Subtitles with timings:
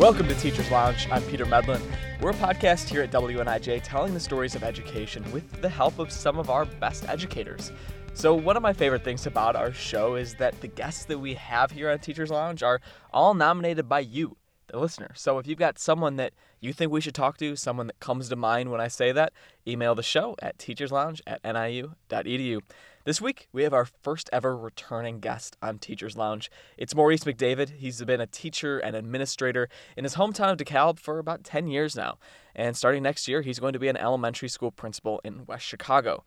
[0.00, 1.06] Welcome to Teachers Lounge.
[1.10, 1.82] I'm Peter Medlin.
[2.22, 6.10] We're a podcast here at WNIJ telling the stories of education with the help of
[6.10, 7.70] some of our best educators.
[8.14, 11.34] So, one of my favorite things about our show is that the guests that we
[11.34, 12.80] have here on Teachers Lounge are
[13.12, 15.10] all nominated by you, the listener.
[15.14, 18.30] So, if you've got someone that you think we should talk to, someone that comes
[18.30, 19.34] to mind when I say that,
[19.68, 22.60] email the show at teacherslounge at niu.edu.
[23.04, 26.50] This week, we have our first ever returning guest on Teachers Lounge.
[26.76, 27.70] It's Maurice McDavid.
[27.78, 31.96] He's been a teacher and administrator in his hometown of DeKalb for about 10 years
[31.96, 32.18] now.
[32.54, 36.24] And starting next year, he's going to be an elementary school principal in West Chicago.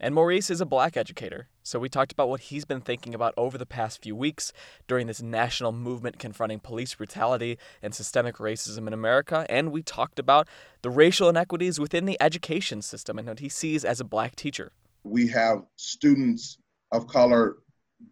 [0.00, 3.32] And Maurice is a black educator, so we talked about what he's been thinking about
[3.36, 4.52] over the past few weeks
[4.88, 10.18] during this national movement confronting police brutality and systemic racism in America, and we talked
[10.18, 10.48] about
[10.82, 14.72] the racial inequities within the education system and what he sees as a black teacher
[15.06, 16.58] we have students
[16.92, 17.56] of color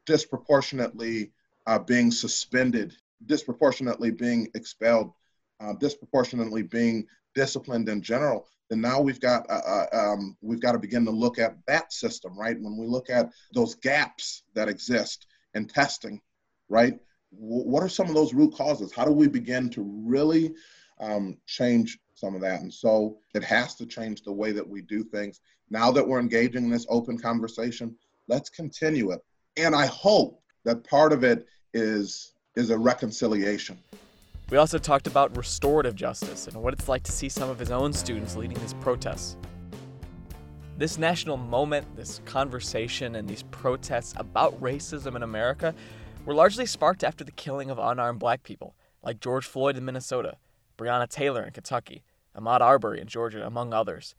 [0.07, 1.33] disproportionately
[1.67, 2.95] uh, being suspended,
[3.27, 5.13] disproportionately being expelled,
[5.61, 10.73] uh, disproportionately being disciplined in general, then now we've got uh, uh um, we've got
[10.73, 12.61] to begin to look at that system, right?
[12.61, 16.21] When we look at those gaps that exist in testing,
[16.69, 16.99] right?
[17.33, 18.93] W- what are some of those root causes?
[18.93, 20.55] How do we begin to really
[21.01, 22.61] um, change some of that.
[22.61, 25.41] And so it has to change the way that we do things.
[25.71, 27.97] Now that we're engaging in this open conversation,
[28.29, 29.21] let's continue it.
[29.57, 33.77] And I hope that part of it is is a reconciliation.
[34.51, 37.73] We also talked about restorative justice and what it's like to see some of his
[37.73, 39.37] own students leading these protests.
[40.77, 45.75] This national moment, this conversation, and these protests about racism in America
[46.25, 50.37] were largely sparked after the killing of unarmed black people, like George Floyd in Minnesota,
[50.77, 52.03] Breonna Taylor in Kentucky,
[52.37, 54.15] Ahmaud Arbery in Georgia, among others.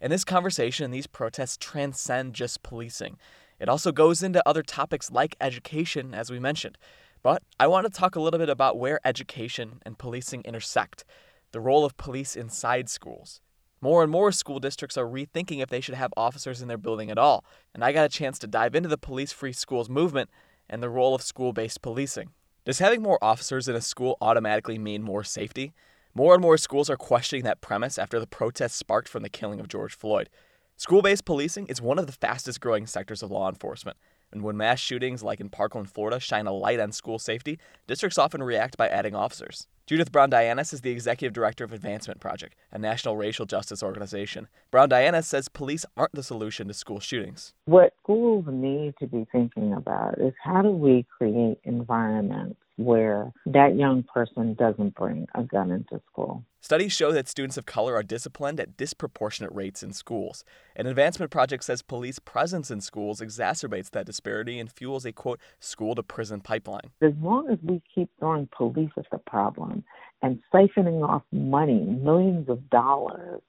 [0.00, 3.18] And this conversation and these protests transcend just policing.
[3.58, 6.78] It also goes into other topics like education, as we mentioned.
[7.22, 11.04] But I want to talk a little bit about where education and policing intersect,
[11.52, 13.40] the role of police inside schools.
[13.82, 17.10] More and more school districts are rethinking if they should have officers in their building
[17.10, 17.44] at all,
[17.74, 20.30] and I got a chance to dive into the police free schools movement
[20.68, 22.30] and the role of school based policing.
[22.64, 25.72] Does having more officers in a school automatically mean more safety?
[26.12, 29.60] More and more schools are questioning that premise after the protests sparked from the killing
[29.60, 30.28] of George Floyd.
[30.76, 33.96] School based policing is one of the fastest growing sectors of law enforcement.
[34.32, 38.18] And when mass shootings like in Parkland, Florida, shine a light on school safety, districts
[38.18, 39.68] often react by adding officers.
[39.90, 44.46] Judith Browne Dianis is the executive director of Advancement Project, a national racial justice organization.
[44.70, 47.54] Brown Dianis says police aren't the solution to school shootings.
[47.64, 53.74] What schools need to be thinking about is how do we create environments where that
[53.74, 56.44] young person doesn't bring a gun into school.
[56.62, 60.44] Studies show that students of color are disciplined at disproportionate rates in schools.
[60.76, 65.40] An advancement project says police presence in schools exacerbates that disparity and fuels a quote
[65.58, 66.90] school to prison pipeline.
[67.00, 69.82] As long as we keep throwing police at the problem
[70.20, 73.40] and siphoning off money, millions of dollars,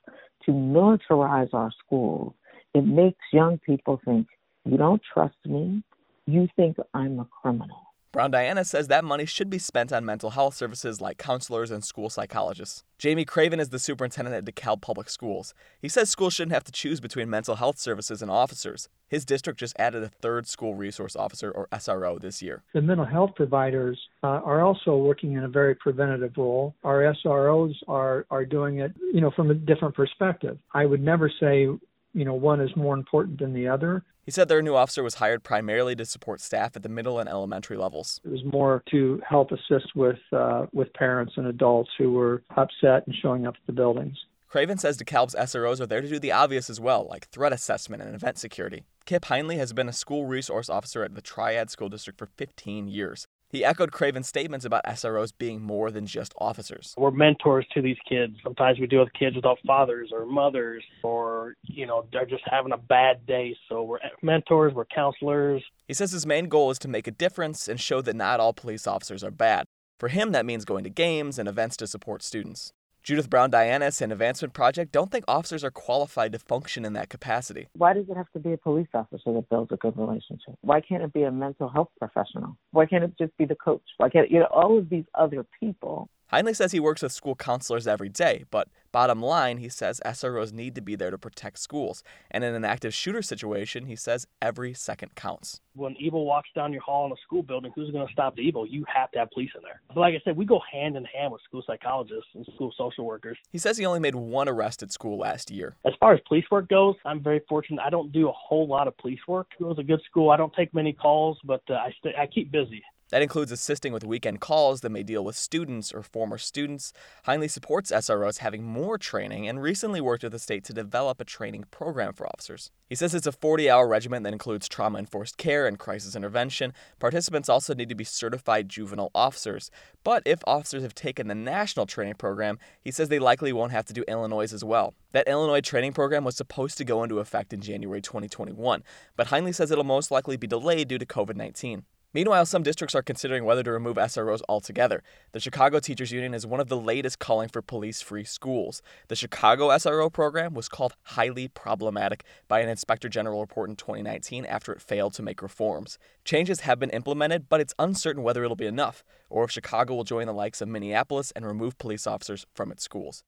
[0.46, 2.34] to militarize our schools,
[2.74, 4.26] it makes young people think,
[4.64, 5.84] you don't trust me,
[6.28, 7.91] you think I'm a criminal.
[8.12, 11.82] Browne Dianis says that money should be spent on mental health services like counselors and
[11.82, 12.84] school psychologists.
[12.98, 15.54] Jamie Craven is the superintendent at DeKalb Public Schools.
[15.82, 18.90] He says schools shouldn't have to choose between mental health services and officers.
[19.08, 22.64] His district just added a third school resource officer, or SRO, this year.
[22.74, 26.76] The mental health providers uh, are also working in a very preventative role.
[26.84, 30.58] Our SROs are, are doing it, you know, from a different perspective.
[30.74, 31.70] I would never say
[32.14, 34.04] you know one is more important than the other.
[34.24, 37.28] He said their new officer was hired primarily to support staff at the middle and
[37.28, 38.22] elementary levels.
[38.24, 43.08] It was more to help assist with uh, with parents and adults who were upset
[43.08, 44.18] and showing up at the buildings.
[44.52, 48.04] Craven says DeKalb's SROs are there to do the obvious as well, like threat assessment
[48.04, 48.84] and event security.
[49.06, 52.90] Kip Heinle has been a school resource officer at the Triad School District for 15
[52.90, 53.28] years.
[53.52, 56.94] He echoed Craven's statements about SROs being more than just officers.
[56.98, 58.38] We're mentors to these kids.
[58.44, 62.72] Sometimes we deal with kids without fathers or mothers, or, you know, they're just having
[62.72, 63.58] a bad day.
[63.68, 65.64] So we're mentors, we're counselors.
[65.88, 68.54] He says his main goal is to make a difference and show that not all
[68.54, 69.66] police officers are bad.
[70.00, 72.72] For him, that means going to games and events to support students.
[73.04, 77.10] Judith Browne Dianis and Advancement Project don't think officers are qualified to function in that
[77.10, 77.68] capacity.
[77.74, 80.54] Why does it have to be a police officer that builds a good relationship?
[80.62, 82.56] Why can't it be a mental health professional?
[82.72, 83.82] Why can't it just be the coach?
[83.98, 87.36] Why can't you know all of these other people Heinle says he works with school
[87.36, 91.60] counselors every day, but bottom line, he says SROs need to be there to protect
[91.60, 92.04] schools.
[92.30, 95.60] And in an active shooter situation, he says every second counts.
[95.74, 98.42] When evil walks down your hall in a school building, who's going to stop the
[98.44, 98.66] evil?
[98.66, 99.82] You have to have police in there.
[99.90, 103.06] But like I said, we go hand in hand with school psychologists and school social
[103.06, 103.38] workers.
[103.52, 105.76] He says he only made one arrest at school last year.
[105.84, 107.82] As far as police work goes, I'm very fortunate.
[107.82, 109.48] I don't do a whole lot of police work.
[109.60, 110.30] It was a good school.
[110.30, 112.82] I don't take many calls, but uh, I, st- I keep busy.
[113.12, 116.94] That includes assisting with weekend calls that may deal with students or former students.
[117.28, 121.26] Heinle supports SROs having more training and recently worked with the state to develop a
[121.26, 122.72] training program for officers.
[122.88, 126.74] He says it's a 40 hour regimen that includes trauma informed care and crisis intervention.
[127.00, 129.70] Participants also need to be certified juvenile officers.
[130.04, 133.86] But if officers have taken the national training program, he says they likely won't have
[133.86, 134.94] to do Illinois as well.
[135.12, 138.84] That Illinois training program was supposed to go into effect in January 2021,
[139.18, 141.84] but Heinle says it'll most likely be delayed due to COVID 19.
[142.14, 145.02] Meanwhile, some districts are considering whether to remove SROs altogether.
[145.32, 148.82] The Chicago Teachers Union is one of the latest calling for police free schools.
[149.08, 154.46] The Chicago SRO program was called highly problematic by an Inspector General report in 2019
[154.46, 155.98] after it failed to make reforms.
[156.26, 160.04] Changes have been implemented, but it's uncertain whether it'll be enough, or if Chicago will
[160.04, 163.24] join the likes of Minneapolis and remove police officers from its schools.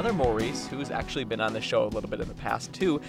[0.00, 3.02] Another Maurice, who's actually been on the show a little bit in the past too,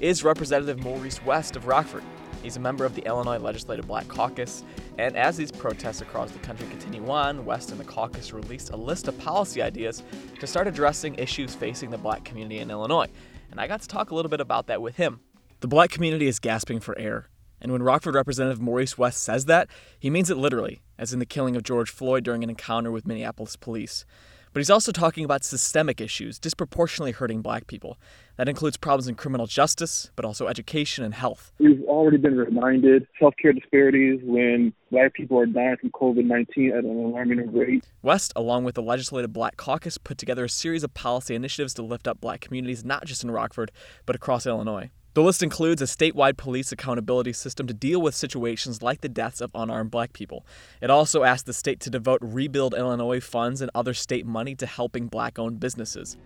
[0.00, 2.02] is Representative Maurice West of Rockford.
[2.42, 4.64] He's a member of the Illinois Legislative Black Caucus,
[4.96, 8.76] and as these protests across the country continue on, West and the caucus released a
[8.76, 10.02] list of policy ideas
[10.40, 13.08] to start addressing issues facing the black community in Illinois.
[13.50, 15.20] And I got to talk a little bit about that with him.
[15.60, 17.28] The black community is gasping for air,
[17.60, 19.68] and when Rockford Representative Maurice West says that,
[19.98, 23.06] he means it literally, as in the killing of George Floyd during an encounter with
[23.06, 24.06] Minneapolis police.
[24.52, 27.98] But he's also talking about systemic issues disproportionately hurting black people.
[28.36, 31.52] That includes problems in criminal justice, but also education and health.
[31.58, 36.84] We've already been reminded healthcare disparities when black people are dying from COVID 19 at
[36.84, 37.84] an alarming rate.
[38.02, 41.82] West, along with the Legislative Black Caucus, put together a series of policy initiatives to
[41.82, 43.72] lift up black communities not just in Rockford,
[44.06, 44.90] but across Illinois.
[45.14, 49.40] The list includes a statewide police accountability system to deal with situations like the deaths
[49.40, 50.46] of unarmed black people.
[50.82, 54.66] It also asked the state to devote Rebuild Illinois funds and other state money to
[54.66, 56.18] helping black owned businesses.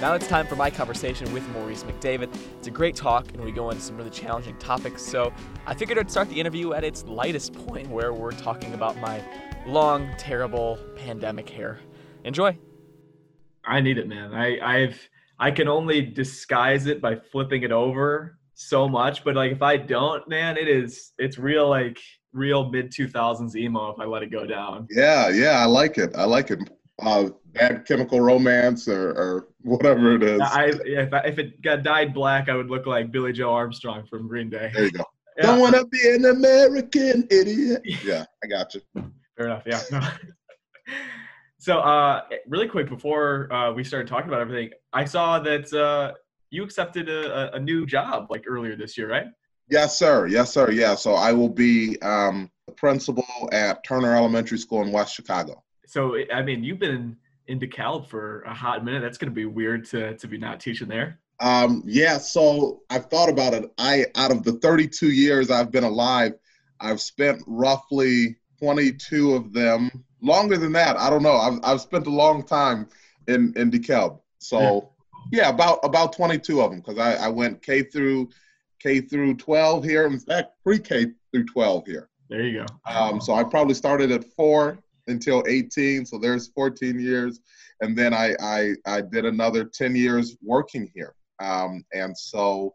[0.00, 2.28] Now it's time for my conversation with Maurice McDavid.
[2.58, 5.00] It's a great talk, and we go into some really challenging topics.
[5.02, 5.32] So
[5.64, 9.22] I figured I'd start the interview at its lightest point, where we're talking about my
[9.66, 11.78] long, terrible pandemic hair.
[12.24, 12.58] Enjoy.
[13.64, 14.34] I need it, man.
[14.34, 15.00] I, I've
[15.38, 19.24] I can only disguise it by flipping it over so much.
[19.24, 21.98] But like if I don't, man, it is it's real like
[22.32, 24.88] real mid two thousands emo if I let it go down.
[24.90, 26.14] Yeah, yeah, I like it.
[26.16, 26.58] I like it.
[27.02, 30.40] Uh, bad chemical romance or, or whatever it is.
[30.40, 34.06] I, if, I, if it got dyed black, I would look like Billie Joe Armstrong
[34.06, 34.70] from Green Day.
[34.74, 35.04] There you go.
[35.38, 35.48] Yeah.
[35.48, 37.82] Don't want to be an American idiot.
[38.02, 38.80] Yeah, I got you.
[39.36, 39.64] Fair enough.
[39.66, 39.82] Yeah.
[39.90, 40.00] No.
[41.66, 46.14] So, uh, really quick before uh, we started talking about everything, I saw that uh,
[46.50, 49.26] you accepted a, a, new job like earlier this year, right?
[49.68, 50.28] Yes, sir.
[50.28, 50.70] Yes, sir.
[50.70, 50.94] Yeah.
[50.94, 55.64] So I will be um, the principal at Turner Elementary School in West Chicago.
[55.88, 57.16] So, I mean, you've been
[57.48, 59.02] in, DeKalb for a hot minute.
[59.02, 61.18] That's going to be weird to to be not teaching there.
[61.40, 62.18] Um, yeah.
[62.18, 63.68] So I've thought about it.
[63.76, 66.34] I out of the 32 years I've been alive,
[66.78, 70.96] I've spent roughly 22 of them longer than that.
[70.96, 71.36] I don't know.
[71.36, 72.88] I've, I've spent a long time
[73.28, 74.20] in in DeKalb.
[74.38, 74.90] So
[75.30, 78.28] yeah, yeah about about 22 of them because I, I went K through
[78.82, 80.06] K through 12 here.
[80.06, 82.08] In fact, pre-K through 12 here.
[82.28, 82.92] There you go.
[82.92, 86.04] Um, so I probably started at four until 18.
[86.04, 87.40] So there's 14 years,
[87.80, 91.14] and then I I, I did another 10 years working here.
[91.38, 92.74] Um, and so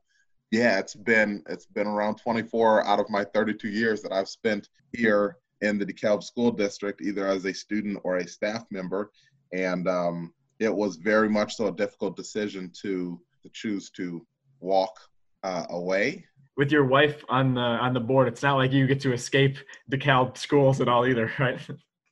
[0.52, 4.70] yeah, it's been it's been around 24 out of my 32 years that I've spent
[4.94, 9.12] here in the DeKalb School District, either as a student or a staff member.
[9.54, 14.26] And um, it was very much so a difficult decision to, to choose to
[14.60, 15.00] walk
[15.44, 16.26] uh, away.
[16.58, 19.58] With your wife on the on the board, it's not like you get to escape
[19.92, 21.60] DeKalb schools at all either, right?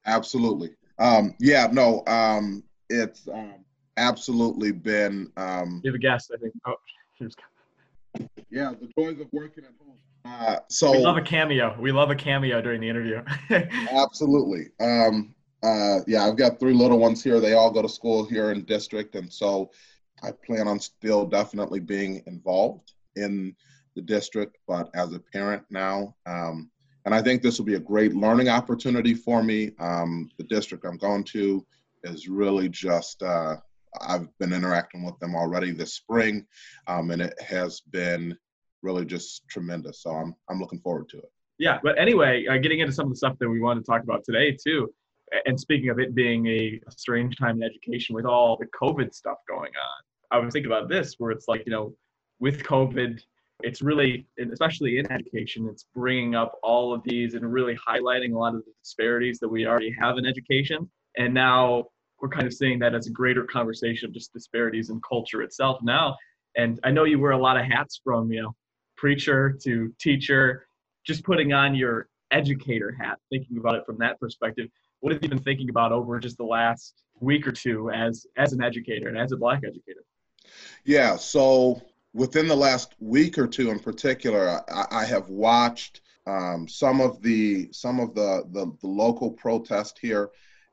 [0.06, 0.72] Absolutely.
[0.98, 3.66] Um, yeah, no, um, it's um,
[3.98, 5.32] absolutely been.
[5.38, 6.54] Um, you have a guest, I think.
[6.66, 6.76] Oh,
[7.18, 7.36] here's.
[8.50, 9.98] Yeah, the joys of working at home.
[10.26, 11.76] Uh, so we love a cameo.
[11.80, 13.24] We love a cameo during the interview.
[13.92, 14.68] absolutely.
[14.80, 15.34] Um,
[15.64, 17.40] uh, yeah, I've got three little ones here.
[17.40, 19.72] They all go to school here in district, and so
[20.24, 23.56] I plan on still definitely being involved in
[23.96, 26.16] the district, but as a parent now.
[26.26, 26.70] Um,
[27.06, 29.72] and I think this will be a great learning opportunity for me.
[29.80, 31.66] Um, the district I'm going to
[32.04, 33.56] is really just, uh,
[34.02, 36.46] I've been interacting with them already this spring,
[36.88, 38.38] um, and it has been
[38.82, 40.02] really just tremendous.
[40.02, 41.32] So I'm I'm looking forward to it.
[41.58, 44.04] Yeah, but anyway, uh, getting into some of the stuff that we wanted to talk
[44.04, 44.94] about today too,
[45.46, 49.14] and speaking of it being a, a strange time in education with all the COVID
[49.14, 51.94] stuff going on, I was thinking about this where it's like you know,
[52.40, 53.20] with COVID,
[53.62, 58.38] it's really, especially in education, it's bringing up all of these and really highlighting a
[58.38, 61.86] lot of the disparities that we already have in education, and now
[62.22, 65.80] we're kind of seeing that as a greater conversation of just disparities in culture itself
[65.84, 66.16] now
[66.56, 68.56] And I know you wear a lot of hats from, you know,
[69.00, 70.68] preacher to teacher,
[71.06, 74.68] just putting on your educator hat, thinking about it from that perspective.
[75.00, 78.54] What have you been thinking about over just the last week or two as as
[78.54, 80.04] an educator and as a black educator?
[80.84, 81.82] Yeah, so
[82.14, 87.22] within the last week or two in particular, I, I have watched um, some of
[87.22, 90.30] the some of the the, the local protest here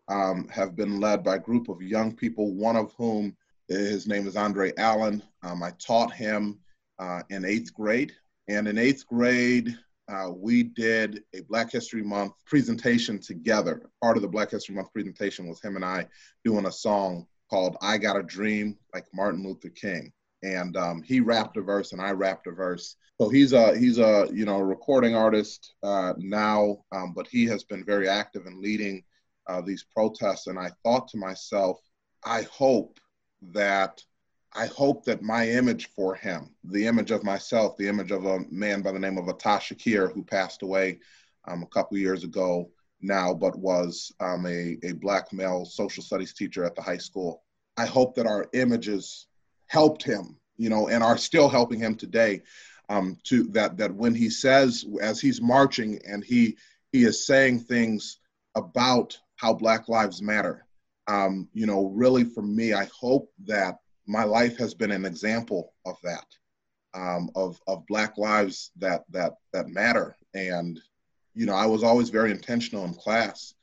[0.08, 2.52] um, have been led by a group of young people.
[2.54, 3.36] One of whom
[3.68, 5.22] his name is Andre Allen.
[5.42, 6.58] Um, I taught him
[6.98, 8.12] uh, in eighth grade,
[8.48, 9.76] and in eighth grade.
[10.08, 13.90] Uh, we did a Black History Month presentation together.
[14.00, 16.06] Part of the Black History Month presentation was him and I
[16.44, 20.12] doing a song called I Got a Dream, like Martin Luther King
[20.42, 22.96] and um, he rapped a verse and I rapped a verse.
[23.20, 27.64] So he's a he's a you know recording artist uh, now, um, but he has
[27.64, 29.02] been very active in leading
[29.48, 30.46] uh, these protests.
[30.46, 31.78] And I thought to myself,
[32.24, 32.98] I hope
[33.52, 34.02] that
[34.56, 38.40] I hope that my image for him, the image of myself, the image of a
[38.50, 40.98] man by the name of Ata Shakir, who passed away
[41.46, 42.70] um, a couple years ago
[43.02, 47.42] now, but was um, a, a black male social studies teacher at the high school.
[47.76, 49.26] I hope that our images
[49.66, 52.40] helped him, you know, and are still helping him today.
[52.88, 56.56] Um, to that that when he says as he's marching and he
[56.92, 58.20] he is saying things
[58.54, 60.64] about how Black Lives Matter.
[61.08, 65.72] Um, you know, really for me, I hope that my life has been an example
[65.84, 66.26] of that,
[66.94, 70.16] um, of of Black lives that that that matter.
[70.34, 70.80] And
[71.34, 73.54] you know, I was always very intentional in class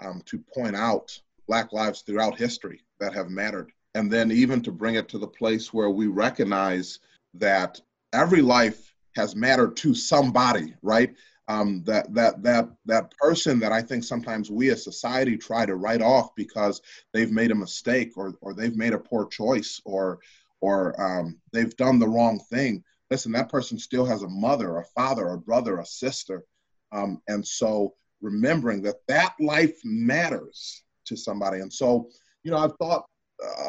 [0.00, 4.72] um, to point out Black lives throughout history that have mattered and then even to
[4.72, 6.98] bring it to the place where we recognize
[7.34, 7.80] that
[8.12, 11.14] every life has mattered to somebody right
[11.52, 15.76] um, that that that that person that I think sometimes we as society try to
[15.76, 16.80] write off because
[17.12, 20.20] they've made a mistake or or they've made a poor choice or
[20.60, 22.82] or um, they've done the wrong thing.
[23.10, 26.44] Listen, that person still has a mother, a father, a brother, a sister,
[26.92, 31.60] um, and so remembering that that life matters to somebody.
[31.60, 32.08] And so,
[32.44, 33.04] you know, I've thought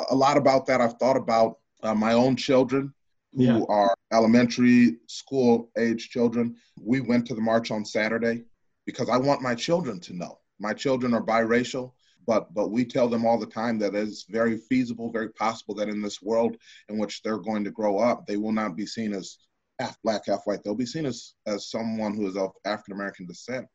[0.10, 0.80] a lot about that.
[0.80, 2.94] I've thought about uh, my own children
[3.34, 3.62] who yeah.
[3.68, 6.56] are elementary school age children.
[6.80, 8.44] We went to the march on Saturday
[8.86, 10.40] because I want my children to know.
[10.60, 11.94] My children are biracial,
[12.26, 15.90] but but we tell them all the time that it's very feasible, very possible that
[15.90, 16.56] in this world
[16.90, 19.38] in which they're going to grow up, they will not be seen as
[19.80, 20.64] half black, half white.
[20.64, 23.68] They'll be seen as as someone who is of African American descent.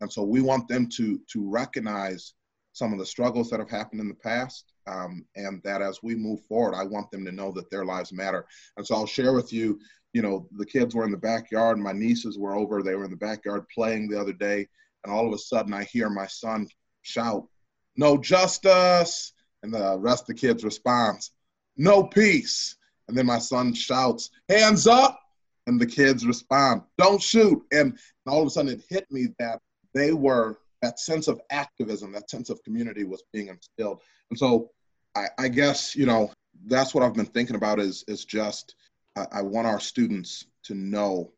[0.00, 2.34] And so we want them to to recognize
[2.72, 6.14] some of the struggles that have happened in the past um, and that as we
[6.14, 8.46] move forward, I want them to know that their lives matter.
[8.76, 9.78] And so I'll share with you,
[10.12, 13.10] you know, the kids were in the backyard, my nieces were over, they were in
[13.10, 14.66] the backyard playing the other day,
[15.04, 16.66] and all of a sudden I hear my son
[17.02, 17.46] shout,
[17.96, 19.32] No justice!
[19.62, 21.32] And the rest of the kids responds,
[21.76, 22.76] No peace!
[23.08, 25.20] And then my son shouts, Hands up!
[25.66, 27.62] And the kids respond, Don't shoot!
[27.70, 29.60] And all of a sudden it hit me that
[29.94, 34.00] they were that sense of activism, that sense of community was being instilled.
[34.30, 34.70] And so
[35.14, 36.32] I, I guess, you know,
[36.66, 38.74] that's what I've been thinking about is, is just,
[39.16, 41.32] I, I want our students to know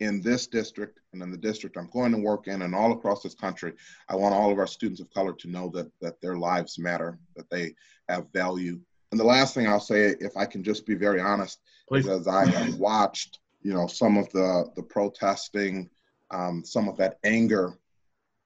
[0.00, 3.22] in this district and in the district I'm going to work in and all across
[3.22, 3.74] this country,
[4.08, 7.18] I want all of our students of color to know that, that their lives matter,
[7.36, 7.74] that they
[8.08, 8.80] have value.
[9.10, 12.06] And the last thing I'll say, if I can just be very honest, Please.
[12.06, 15.90] is as I have watched, you know, some of the, the protesting,
[16.30, 17.76] um, some of that anger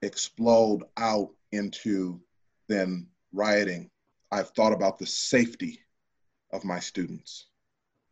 [0.05, 2.21] explode out into
[2.69, 3.91] then rioting,
[4.31, 5.81] I've thought about the safety
[6.53, 7.47] of my students.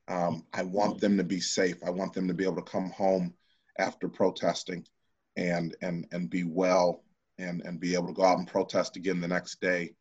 [0.08, 1.76] Um, I want them to be safe.
[1.84, 3.34] I want them to be able to come home
[3.78, 4.84] after protesting
[5.37, 7.04] and and and be well
[7.38, 9.94] and and be able to go out and protest again the next day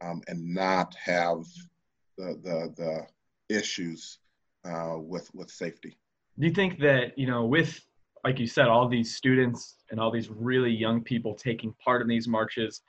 [0.00, 1.44] um, and not have
[2.16, 4.18] the the, the issues
[4.64, 5.96] uh, with with safety.
[6.38, 7.80] Do you think that you know with
[8.24, 12.08] like you said, all these students and all these really young people taking part in
[12.08, 12.82] these marches,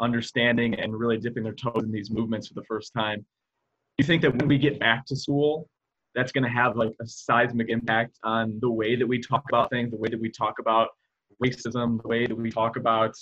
[0.00, 3.18] understanding and really dipping their toes in these movements for the first time.
[3.18, 3.24] Do
[3.98, 5.68] you think that when we get back to school,
[6.14, 9.70] that's going to have like a seismic impact on the way that we talk about
[9.70, 10.88] things, the way that we talk about
[11.42, 13.14] racism, the way that we talk about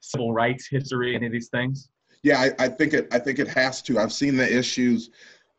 [0.00, 1.88] civil rights history, any of these things?
[2.22, 3.08] Yeah, I, I think it.
[3.12, 3.98] I think it has to.
[3.98, 5.10] I've seen the issues.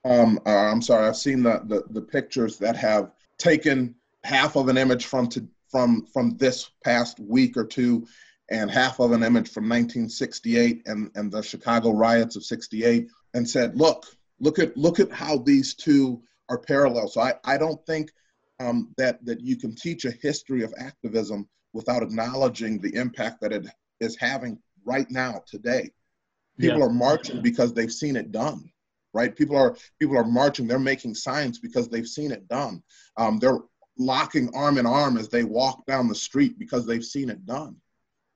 [0.03, 1.07] Um, uh, I'm sorry.
[1.07, 5.47] I've seen the, the the pictures that have taken half of an image from to,
[5.69, 8.05] from from this past week or two
[8.49, 13.49] and half of an image from 1968 and, and the Chicago riots of 68 and
[13.49, 14.05] said, look,
[14.39, 17.07] look at look at how these two are parallel.
[17.07, 18.11] So I, I don't think
[18.59, 23.51] um, that that you can teach a history of activism without acknowledging the impact that
[23.51, 23.65] it
[23.99, 25.91] is having right now today.
[26.57, 26.85] People yeah.
[26.85, 28.71] are marching because they've seen it done,
[29.13, 29.35] right?
[29.35, 30.67] People are people are marching.
[30.67, 32.81] They're making signs because they've seen it done.
[33.17, 33.59] Um, they're
[33.97, 37.75] locking arm in arm as they walk down the street because they've seen it done.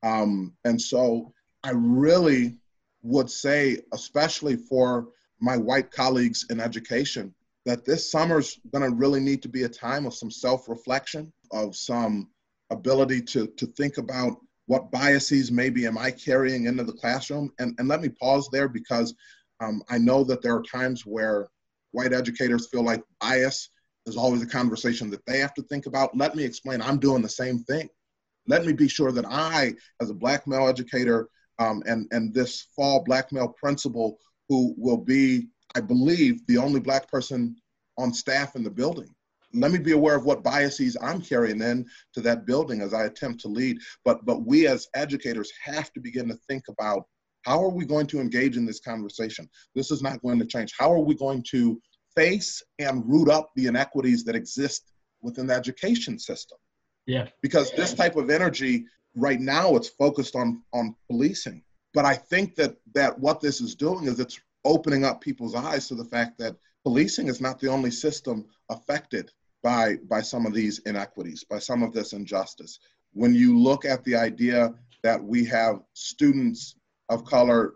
[0.04, 2.58] Um, and so I really
[3.02, 7.34] would say, especially for my white colleagues in education,
[7.66, 11.76] that this summer's going to really need to be a time of some self-reflection, of
[11.76, 12.30] some
[12.70, 14.38] ability to to think about
[14.68, 17.52] what biases maybe am I carrying into the classroom.
[17.60, 19.14] And and let me pause there because
[19.60, 21.50] um, I know that there are times where
[21.92, 23.70] white educators feel like bias
[24.10, 26.16] is always a conversation that they have to think about.
[26.18, 26.82] Let me explain.
[26.82, 27.88] I'm doing the same thing.
[28.48, 32.68] Let me be sure that I, as a black male educator, um, and and this
[32.76, 37.56] fall black male principal who will be, I believe, the only black person
[37.98, 39.10] on staff in the building.
[39.54, 43.06] Let me be aware of what biases I'm carrying in to that building as I
[43.06, 43.78] attempt to lead.
[44.04, 47.06] But but we as educators have to begin to think about
[47.46, 49.50] how are we going to engage in this conversation?
[49.76, 50.74] This is not going to change.
[50.78, 51.82] How are we going to
[52.20, 56.58] face and root up the inequities that exist within the education system?
[57.06, 57.28] Yeah.
[57.42, 58.86] Because this type of energy
[59.16, 61.64] right now it's focused on on policing.
[61.94, 65.88] But I think that that what this is doing is it's opening up people's eyes
[65.88, 69.32] to the fact that policing is not the only system affected
[69.64, 72.80] by by some of these inequities, by some of this injustice.
[73.14, 76.76] When you look at the idea that we have students
[77.10, 77.76] of color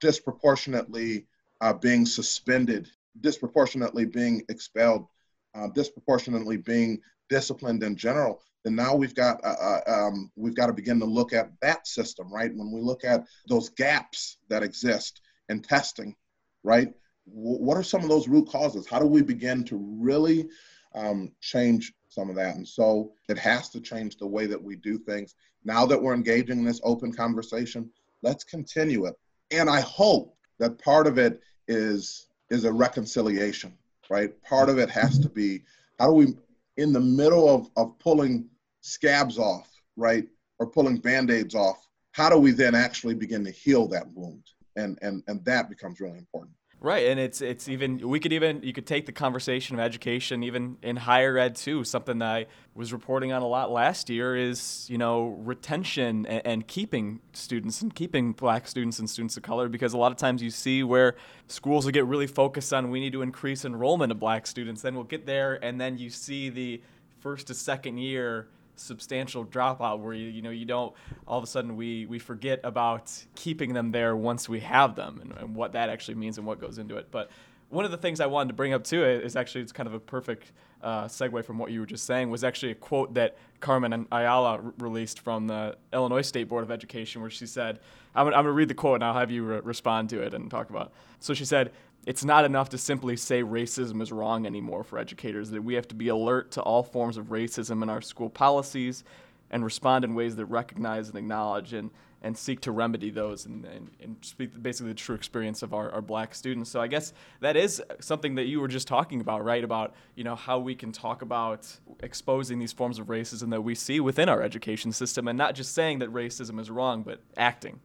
[0.00, 1.26] disproportionately
[1.60, 5.06] uh, being suspended, disproportionately being expelled,
[5.54, 10.66] uh, disproportionately being disciplined in general, then now we've got uh, uh um, we've got
[10.66, 12.54] to begin to look at that system, right?
[12.54, 16.14] When we look at those gaps that exist in testing,
[16.62, 16.92] right?
[17.26, 18.86] What are some of those root causes?
[18.86, 20.48] How do we begin to really
[20.94, 22.56] um, change some of that?
[22.56, 25.34] And so it has to change the way that we do things.
[25.64, 27.90] Now that we're engaging in this open conversation,
[28.24, 29.14] Let's continue it.
[29.50, 33.72] And I hope that part of it is is a reconciliation,
[34.10, 34.40] right?
[34.42, 35.62] Part of it has to be
[35.98, 36.34] how do we
[36.76, 38.48] in the middle of, of pulling
[38.80, 40.26] scabs off, right?
[40.58, 44.44] Or pulling band-aids off, how do we then actually begin to heal that wound?
[44.76, 46.54] And and and that becomes really important.
[46.80, 50.42] Right, and it's it's even we could even you could take the conversation of education
[50.42, 51.82] even in higher ed too.
[51.82, 56.46] Something that I was reporting on a lot last year is you know retention and,
[56.46, 60.18] and, keeping students and keeping black students and students of color because a lot of
[60.18, 64.12] times you see where schools will get really focused on we need to increase enrollment
[64.12, 64.82] of black students.
[64.82, 66.82] Then we'll get there and then you see the
[67.20, 70.92] first to second year substantial dropout where you you know you don't
[71.26, 75.20] all of a sudden we we forget about keeping them there once we have them
[75.22, 77.30] and, and what that actually means and what goes into it but
[77.70, 79.94] one of the things I wanted to bring up too is actually it's kind of
[79.94, 83.36] a perfect uh, segue from what you were just saying was actually a quote that
[83.60, 87.80] Carmen Ayala released from the Illinois State Board of Education where she said
[88.14, 90.34] I'm, I'm going to read the quote and I'll have you re- respond to it
[90.34, 90.92] and talk about it.
[91.20, 91.72] so she said
[92.06, 95.88] it's not enough to simply say racism is wrong anymore for educators, that we have
[95.88, 99.04] to be alert to all forms of racism in our school policies
[99.50, 101.90] and respond in ways that recognize and acknowledge and,
[102.22, 105.90] and seek to remedy those and, and, and speak basically the true experience of our,
[105.92, 106.70] our black students.
[106.70, 109.62] So I guess that is something that you were just talking about, right?
[109.62, 111.68] About, you know, how we can talk about
[112.02, 115.74] exposing these forms of racism that we see within our education system and not just
[115.74, 117.80] saying that racism is wrong, but acting.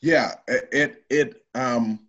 [0.00, 2.00] Yeah, it, it, um,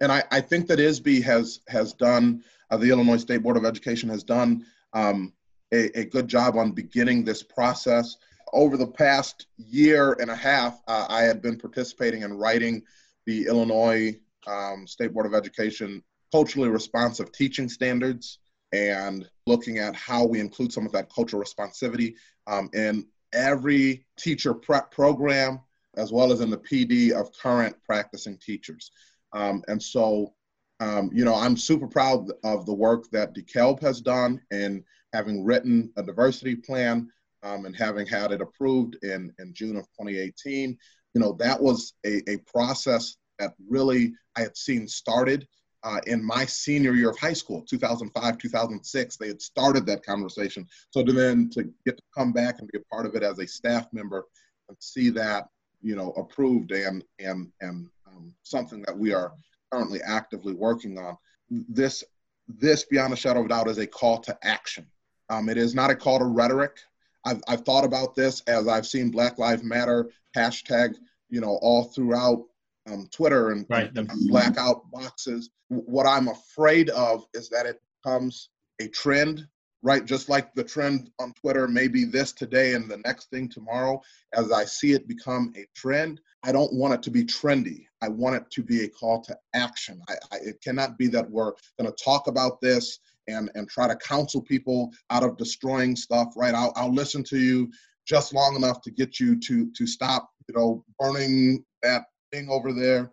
[0.00, 3.64] and I, I think that ISBE has has done uh, the Illinois State Board of
[3.64, 5.32] Education has done um,
[5.72, 8.16] a, a, good job on beginning this process.
[8.52, 12.82] Over the past year and a half, uh, I had been participating in writing
[13.26, 18.38] the Illinois um, State Board of Education culturally responsive teaching standards
[18.72, 22.14] and looking at how we include some of that cultural responsivity
[22.46, 25.60] um, in every teacher prep program
[25.96, 28.90] as well as in the PD of current practicing teachers.
[29.32, 30.34] Um, and so,
[30.80, 35.44] um, you know, I'm super proud of the work that DeKalb has done in having
[35.44, 37.08] written a diversity plan
[37.42, 40.76] um, and having had it approved in, in June of 2018.
[41.14, 45.46] You know, that was a, a process that really I had seen started
[45.82, 49.16] uh, in my senior year of high school, 2005, 2006.
[49.16, 50.66] They had started that conversation.
[50.90, 53.38] So to then to get to come back and be a part of it as
[53.38, 54.24] a staff member
[54.68, 55.48] and see that,
[55.82, 59.32] you know, approved and and and um, something that we are
[59.72, 61.16] currently actively working on.
[61.50, 62.04] This,
[62.48, 64.86] this beyond a shadow of a doubt, is a call to action.
[65.28, 66.76] Um, it is not a call to rhetoric.
[67.24, 70.94] I've, I've thought about this as I've seen Black Lives Matter hashtag,
[71.28, 72.44] you know, all throughout
[72.90, 73.90] um, Twitter and, right.
[73.96, 75.50] and blackout boxes.
[75.68, 78.48] What I'm afraid of is that it becomes
[78.80, 79.46] a trend,
[79.82, 80.04] right?
[80.04, 84.00] Just like the trend on Twitter may be this today and the next thing tomorrow.
[84.34, 87.86] As I see it become a trend, I don't want it to be trendy.
[88.02, 90.00] I want it to be a call to action.
[90.08, 93.86] I, I, it cannot be that we're going to talk about this and, and try
[93.86, 96.54] to counsel people out of destroying stuff, right?
[96.54, 97.70] I'll, I'll listen to you
[98.06, 102.72] just long enough to get you to to stop, you know, burning that thing over
[102.72, 103.12] there.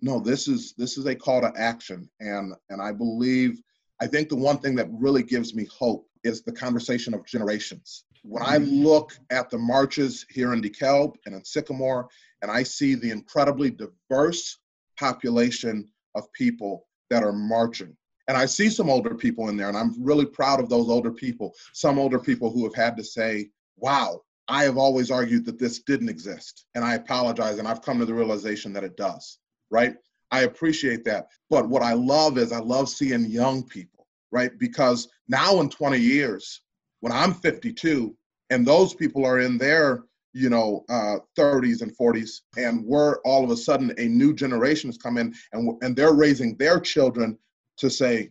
[0.00, 3.60] No, this is this is a call to action, and and I believe
[4.00, 8.04] I think the one thing that really gives me hope is the conversation of generations.
[8.22, 8.84] When I mm-hmm.
[8.84, 12.08] look at the marches here in DeKalb and in Sycamore,
[12.44, 14.58] and I see the incredibly diverse
[14.98, 17.96] population of people that are marching,
[18.28, 21.10] and I see some older people in there, and I'm really proud of those older
[21.10, 21.54] people.
[21.72, 25.78] Some older people who have had to say, wow, I have always argued that this
[25.80, 29.38] didn't exist, and I apologize, and I've come to the realization that it does,
[29.70, 29.96] right?
[30.30, 31.28] I appreciate that.
[31.48, 34.50] But what I love is I love seeing young people, right?
[34.58, 36.60] Because now in 20 years,
[37.00, 38.14] when I'm 52
[38.50, 40.04] and those people are in their
[40.34, 44.88] you know uh, 30s and 40s and we're all of a sudden a new generation
[44.88, 47.38] has come in and and they're raising their children
[47.78, 48.30] to say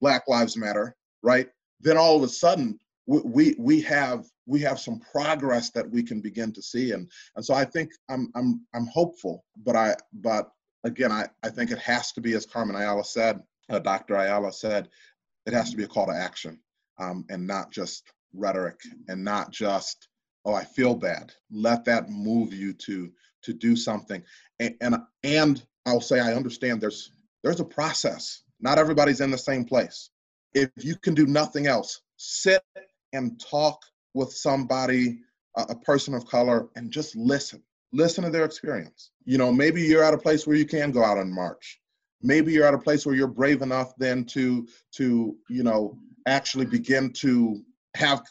[0.00, 1.48] black lives matter right?
[1.80, 6.02] Then all of a sudden we, we we have we have some progress that we
[6.02, 9.94] can begin to see and and so i think i'm i'm i'm hopeful but i
[10.12, 10.50] but
[10.84, 14.52] again i i think it has to be as carmen ayala said uh, dr ayala
[14.52, 14.88] said
[15.46, 16.60] it has to be a call to action
[16.98, 20.08] um, and not just rhetoric and not just
[20.44, 21.32] oh i feel bad.
[21.50, 23.10] Let that move you to
[23.42, 24.22] to do something.
[24.58, 28.42] And and, and i'll say i understand there's there's a process.
[28.60, 30.10] Not everybody's in the same place.
[30.52, 32.62] If you can do nothing else sit
[33.14, 33.80] and talk
[34.12, 35.20] with somebody
[35.56, 37.62] a, a person of color and just listen.
[37.92, 39.10] Listen to their experience.
[39.24, 41.80] You know maybe you're at a place where you can go out and march.
[42.22, 46.66] Maybe you're at a place where you're brave enough then to to you know actually
[46.66, 47.62] begin to
[47.96, 48.22] have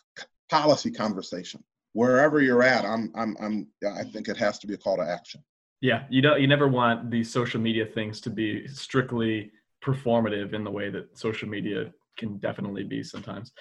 [0.49, 1.63] policy conversation
[1.93, 5.03] wherever you're at i'm i'm i'm i think it has to be a call to
[5.03, 5.43] action.
[5.81, 9.51] Yeah you don't you never want these social media things to be strictly
[9.83, 13.53] performative in the way that social media can definitely be sometimes.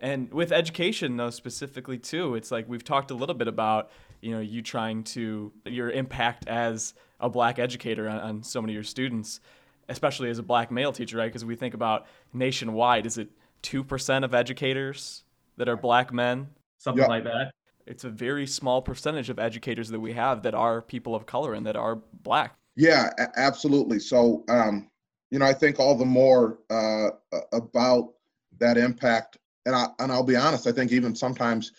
[0.00, 3.90] And with education though specifically too it's like we've talked a little bit about
[4.20, 8.72] you know you trying to your impact as a black educator on, on so many
[8.72, 9.40] of your students
[9.88, 11.26] especially as a black male teacher right?
[11.26, 13.28] Because we think about nationwide is it
[13.62, 15.24] 2% of educators
[15.56, 17.52] that are black men, something like that.
[17.86, 21.54] It's a very small percentage of educators that we have that are people of color
[21.54, 22.56] and that are black.
[22.76, 23.98] Yeah, absolutely.
[23.98, 24.90] So, um,
[25.30, 27.10] you know, I think all the more uh,
[27.52, 28.12] about
[28.58, 31.72] that impact, and I and I'll be honest, I think even sometimes,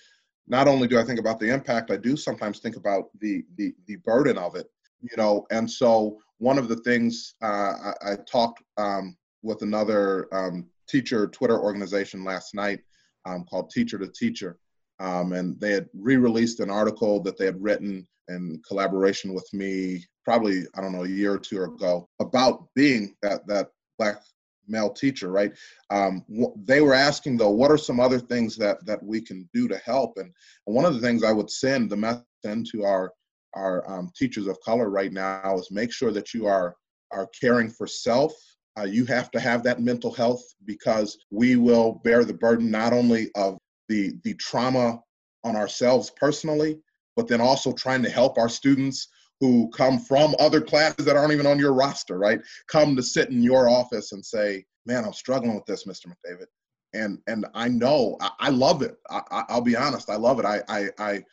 [0.47, 3.73] not only do I think about the impact, I do sometimes think about the the
[3.87, 4.67] the burden of it.
[5.01, 10.27] You know, and so one of the things uh, I, I, talked um, with another
[10.33, 12.79] um, teacher Twitter organization last night
[13.25, 14.57] um, called Teacher to Teacher.
[15.03, 20.05] Um, and they had re-released an article that they had written in collaboration with me
[20.23, 23.67] probably i don't know a year or two ago about being that that
[23.99, 24.21] black
[24.67, 25.51] male teacher right?
[25.89, 26.23] Um,
[26.65, 29.77] they were asking though what are some other things that that we can do to
[29.77, 30.17] help?
[30.17, 30.31] And,
[30.67, 33.11] and one of the things i would send the message to our
[33.55, 36.75] our um, teachers of color right now is make sure that you are
[37.11, 38.33] are caring for self.
[38.79, 42.91] Uh, you have to have that mental health because we will bear the burden not
[42.91, 43.59] only of
[43.93, 44.99] the the trauma
[45.43, 46.79] on ourselves personally,
[47.15, 49.07] but then also trying to help our students
[49.39, 52.39] who come from other classes that aren't even on your roster, right?
[52.67, 56.07] Come to sit in your office and say, "Man, I'm struggling with this, Mr.
[56.07, 56.47] McDavid,"
[56.93, 58.97] and and I know I, I love it.
[59.11, 60.45] I, will be honest, I love it.
[60.45, 61.23] I, I I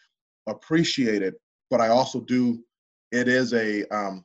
[0.46, 1.34] appreciate it,
[1.70, 2.62] but I also do.
[3.10, 4.24] It is a um,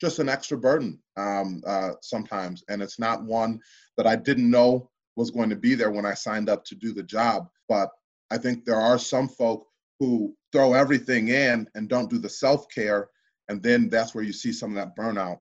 [0.00, 2.64] just an extra burden um, uh, sometimes.
[2.68, 3.60] And it's not one
[3.96, 6.92] that I didn't know was going to be there when I signed up to do
[6.92, 7.48] the job.
[7.68, 7.90] But
[8.30, 9.66] I think there are some folk
[10.00, 13.08] who throw everything in and don't do the self care.
[13.48, 15.38] And then that's where you see some of that burnout.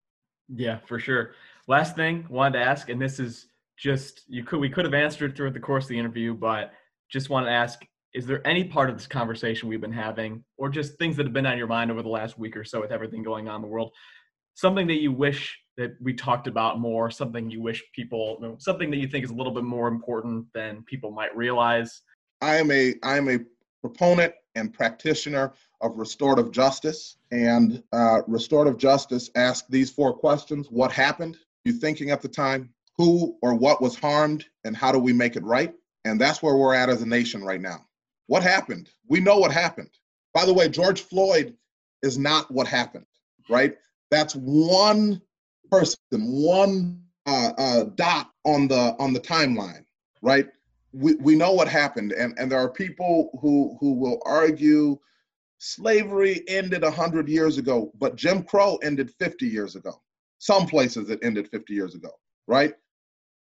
[0.54, 1.34] Yeah, for sure.
[1.68, 5.36] Last thing wanted to ask, and this is just you could we could have answered
[5.36, 6.74] throughout the course of the interview, but
[7.10, 7.82] just want to ask
[8.14, 11.34] is there any part of this conversation we've been having or just things that have
[11.34, 13.62] been on your mind over the last week or so with everything going on in
[13.62, 13.92] the world
[14.56, 18.98] something that you wish that we talked about more, something you wish people, something that
[18.98, 22.04] you think is a little bit more important than people might realize?
[22.40, 23.40] I am a I am a
[23.82, 27.18] proponent and practitioner of restorative justice.
[27.32, 31.38] And uh, restorative justice asks these four questions: What happened?
[31.66, 32.70] You thinking at the time?
[32.98, 35.74] Who or what was harmed, and how do we make it right?
[36.06, 37.86] And that's where we're at as a nation right now.
[38.28, 38.90] What happened?
[39.08, 39.90] We know what happened.
[40.34, 41.56] By the way, George Floyd
[42.04, 43.06] is not what happened,
[43.50, 43.76] right?
[44.12, 45.22] That's one
[45.72, 49.86] person, one uh, uh, dot on the on the timeline,
[50.22, 50.48] right?
[50.94, 55.00] We, we know what happened, and, and there are people who who will argue
[55.64, 60.02] Slavery ended 100 years ago, but Jim Crow ended 50 years ago.
[60.40, 62.10] Some places it ended 50 years ago,
[62.48, 62.74] right?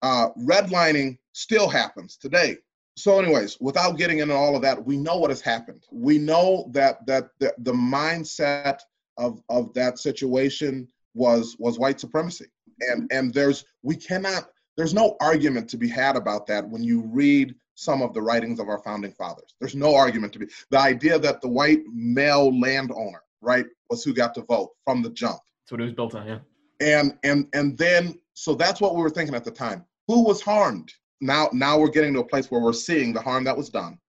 [0.03, 2.57] Uh, redlining still happens today.
[2.95, 5.83] So, anyways, without getting into all of that, we know what has happened.
[5.91, 8.81] We know that that the, the mindset
[9.17, 12.45] of of that situation was was white supremacy,
[12.81, 13.17] and mm-hmm.
[13.17, 17.55] and there's we cannot there's no argument to be had about that when you read
[17.75, 19.55] some of the writings of our founding fathers.
[19.59, 24.13] There's no argument to be the idea that the white male landowner, right, was who
[24.13, 25.39] got to vote from the jump.
[25.63, 26.39] That's what it was built on, yeah.
[26.79, 29.85] And and and then so that's what we were thinking at the time.
[30.07, 30.91] Who was harmed?
[31.19, 33.99] Now now we're getting to a place where we're seeing the harm that was done.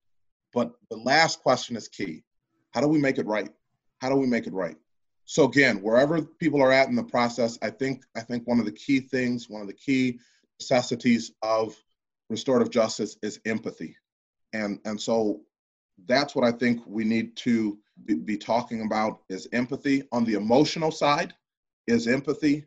[0.52, 2.22] But the last question is key.
[2.72, 3.50] How do we make it right?
[4.00, 4.76] How do we make it right?
[5.24, 8.66] So again, wherever people are at in the process, I think I think one of
[8.66, 10.18] the key things, one of the key
[10.60, 11.74] necessities of
[12.28, 13.96] restorative justice is empathy.
[14.52, 15.42] And, and so
[16.06, 20.02] that's what I think we need to be, talking about is empathy.
[20.12, 21.34] On the emotional side
[21.86, 22.64] is empathy.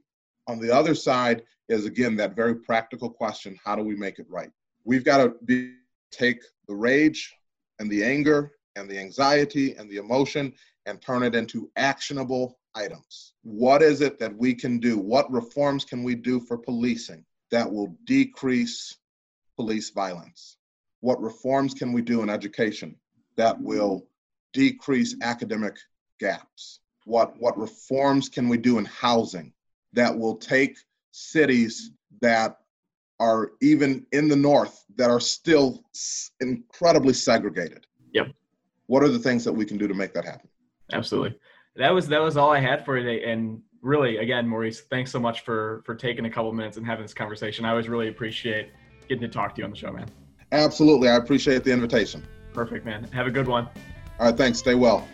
[0.47, 4.27] On the other side is again that very practical question, how do we make it
[4.29, 4.51] right?
[4.83, 5.75] We've got to be,
[6.11, 7.33] take the rage
[7.79, 10.53] and the anger and the anxiety and the emotion
[10.85, 13.33] and turn it into actionable items.
[13.43, 14.97] What is it that we can do?
[14.97, 18.97] What reforms can we do for policing that will decrease
[19.55, 20.57] police violence?
[20.99, 22.95] What reforms can we do in education
[23.37, 24.07] that will
[24.53, 25.77] decrease academic
[26.19, 26.79] gaps?
[27.05, 29.53] What, what reforms can we do in housing
[29.93, 30.77] that will take
[31.11, 32.57] cities that
[33.19, 35.83] are even in the north that are still
[36.41, 37.85] incredibly segregated?
[38.13, 38.27] Yep.
[38.87, 40.49] What are the things that we can do to make that happen?
[40.91, 41.37] Absolutely.
[41.75, 43.29] That was that was all I had for today.
[43.31, 47.03] And really, again, Maurice, thanks so much for for taking a couple minutes and having
[47.03, 47.65] this conversation.
[47.65, 48.69] I always really appreciate
[49.07, 50.07] getting to talk to you on the show, man.
[50.51, 51.09] Absolutely.
[51.09, 52.25] I appreciate the invitation.
[52.53, 53.03] Perfect, man.
[53.05, 53.67] Have a good one.
[54.19, 54.37] All right.
[54.37, 54.59] Thanks.
[54.59, 55.07] Stay well.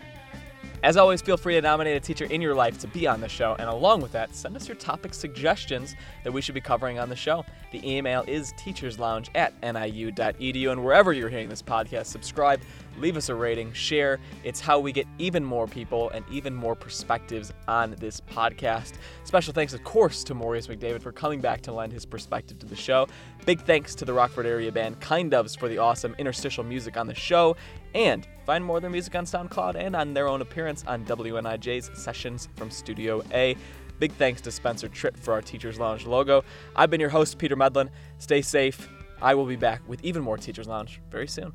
[0.82, 3.28] As always, feel free to nominate a teacher in your life to be on the
[3.28, 6.98] show, and along with that, send us your topic suggestions that we should be covering
[6.98, 7.44] on the show.
[7.70, 12.60] The email is teacherslounge at niu.edu, and wherever you're hearing this podcast, subscribe,
[12.98, 14.18] leave us a rating, share.
[14.42, 18.94] It's how we get even more people and even more perspectives on this podcast.
[19.22, 22.66] Special thanks, of course, to Maurice McDavid for coming back to lend his perspective to
[22.66, 23.06] the show.
[23.46, 27.06] Big thanks to the Rockford area band Kind Doves for the awesome interstitial music on
[27.06, 27.56] the show.
[27.94, 31.90] And find more of their music on SoundCloud and on their own appearance on WNIJ's
[31.98, 33.56] Sessions from Studio A.
[33.98, 36.44] Big thanks to Spencer Tripp for our Teachers Lounge logo.
[36.74, 37.90] I've been your host, Peter Medlin.
[38.18, 38.88] Stay safe.
[39.20, 41.52] I will be back with even more Teachers Lounge very soon.